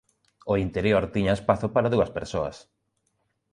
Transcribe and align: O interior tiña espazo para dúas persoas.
O 0.51 0.53
interior 0.65 1.03
tiña 1.13 1.37
espazo 1.39 1.67
para 1.75 1.91
dúas 1.93 2.13
persoas. 2.17 2.57